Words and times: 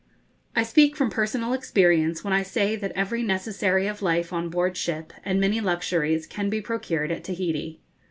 I 0.55 0.63
speak 0.63 0.95
from 0.95 1.11
personal 1.11 1.53
experience 1.53 2.23
when 2.23 2.33
I 2.33 2.41
say 2.41 2.75
that 2.75 2.91
every 2.95 3.21
necessary 3.21 3.85
of 3.85 4.01
life 4.01 4.33
on 4.33 4.49
board 4.49 4.75
ship, 4.75 5.13
and 5.23 5.39
many 5.39 5.61
luxuries, 5.61 6.25
can 6.25 6.49
be 6.49 6.59
procured 6.59 7.11
at 7.11 7.23
Tahiti. 7.23 7.81